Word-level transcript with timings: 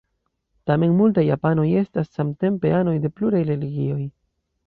Tamen 0.69 0.95
multaj 1.01 1.23
japanoj 1.25 1.65
estas 1.83 2.09
samtempe 2.17 2.73
anoj 2.79 2.97
de 3.05 3.13
pluraj 3.19 3.43
religioj. 3.53 4.01